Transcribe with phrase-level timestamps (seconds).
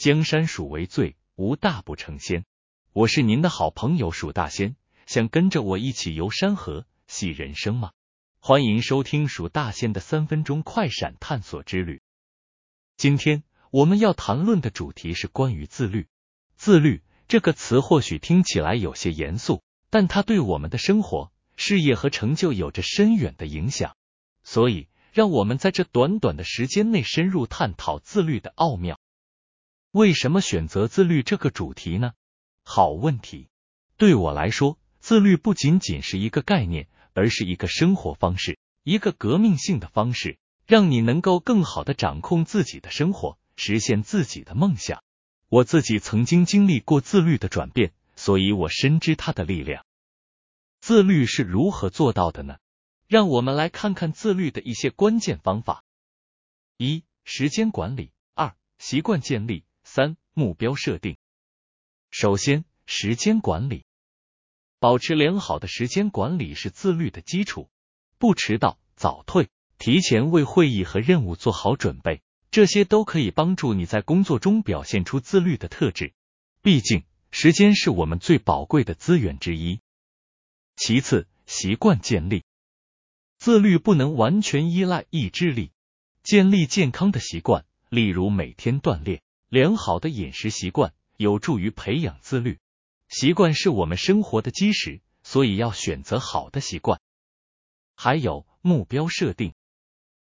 [0.00, 2.46] 江山属为最，无大不成仙。
[2.94, 7.90] 我是您的好朋友蜀大仙，想跟着我一起游山河、戏人生吗？
[8.38, 12.00] 欢迎收听蜀大仙的三分钟快闪探索之旅。
[12.96, 16.06] 今天我们要谈论的主题是关于自律。
[16.56, 23.94] 自律这个词或许听起来有些严肃，但它对我们的生活、事业和成就有着深远的影响。
[24.44, 24.88] 所以。
[25.12, 29.00] 让我们在这短短的时间内深入探讨自律的奥妙。
[29.92, 32.12] 为什么选择自律这个主题呢？
[32.62, 33.48] 好问题。
[33.96, 45.02] 对我来说，自律不仅仅是一个概念，而是一个生活方式，一个革命性的方式，让你能够更好的掌控自己的生活，实现自己的梦想。
[45.48, 49.84] 我自己曾经经历过自律的转变，所以我深知它的力量。
[50.80, 52.58] 自律是如何做到的呢？
[53.08, 55.82] 让我们来看看自律的一些关键方法：
[56.76, 61.16] 一、时间管理；二、习惯建立；三、目标设定。
[62.12, 63.86] 首先，时间管理，
[64.78, 67.68] 保持良好的时间管理是自律的基础。
[68.16, 76.14] 不迟到、早退，提前为会议和任务做好准备，这些都可以帮助你在工作中表现出自律的特质。
[76.62, 79.80] 毕竟，时间是我们最宝贵的资源之一。
[80.76, 82.44] 其次，习惯建立。
[83.38, 85.72] 自律不能完全依赖意志力，
[86.22, 89.20] 建立健康的习惯，例如每天锻炼、
[89.50, 92.60] 良好的饮食习惯，有助于培养自律。
[93.08, 97.00] 习惯是我们生活的基石，所以要选择好的习惯。
[97.96, 99.54] 还有目标设定，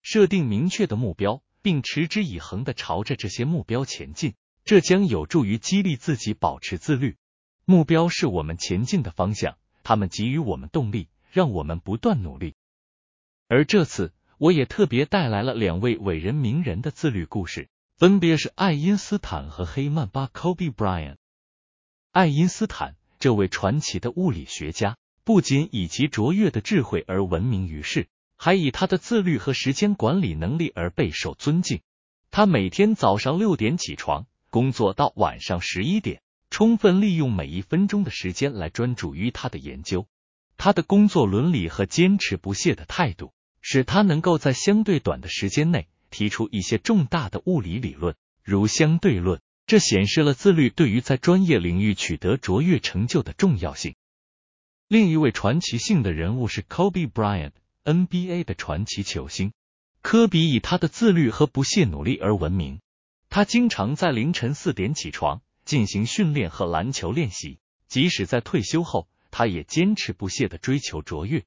[0.00, 7.18] 设定明确的目标，并持之以恒的朝着这些目标前进，这将有助于激励自己保持自律。
[7.66, 12.54] 目标是我们前进的方向，他们给予我们动力，让我们不断努力。
[13.48, 21.14] 而这次，我也特别带来了两位伟人名人的自律故事，分别是爱因斯坦和黑曼巴 （Kobe Bryant）。
[22.10, 31.82] 爱因斯坦这位传奇的物理学家，不仅以其卓越的智慧而闻名于世，还以他的自律和时间管理能力而备受尊敬。
[32.32, 40.08] 他每天早上六点起床，工作到晚上十一点，充分利用每一分钟的时间来专注于他的研究。
[40.56, 43.32] 他的工作伦理和坚持不懈的态度。
[43.66, 48.14] 使他能够在相对短的时间内提出一些重大的物理理论，
[48.44, 49.40] 如相对论。
[49.66, 53.96] 这显示了自律对于在专业领域取得卓越成就的重要性。
[54.86, 59.52] 另一位传奇性的人物是 Kobe Bryant，NBA 的传奇球星。
[60.02, 62.80] 科比以他的自律和不懈努力而闻名。
[63.28, 67.58] 他经常在凌晨四点起床进行训练和篮球练习，
[67.88, 71.44] 即使在退休后，他也坚持不懈的追求卓越。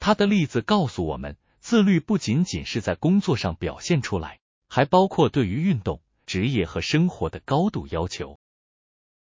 [0.00, 1.36] 他的例子告诉我们。
[1.68, 4.40] 自律不仅仅是在工作上表现出来，
[4.70, 8.38] 还包括对于运动、职业和生活的高度要求。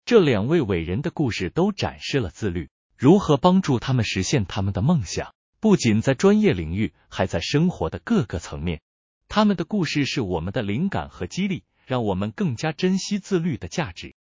[0.04, 8.80] 这两位伟人的故事都展示了自律如何帮助他们实现他们的梦想，不仅在专业领域，还在生活的各个层面。
[9.28, 14.16] 他们的故事是我们的灵感和激励，让我们更加珍惜自律的价值。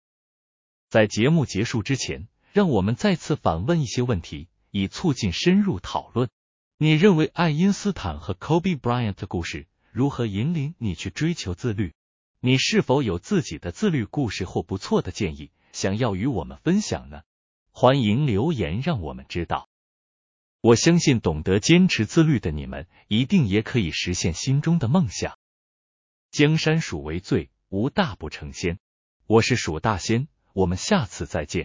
[0.89, 6.29] 在节目结束之前，让我们再次反问一些问题，以促进深入讨论。
[6.83, 11.93] 你认为爱因斯坦和 Kobe Bryant 的故事如何引领你去追求自律？
[12.39, 17.21] 你是否有自己的自律故事或不错的建议，想要与我们分享呢？
[17.69, 19.69] 欢迎留言让我们知道。
[20.59, 25.37] 我相信懂得坚持自律的你们，一定也可以实现心中的梦想。
[26.31, 28.79] 江山属为最，无大不成仙。
[29.27, 31.59] 我是蜀大仙，我们下次再见。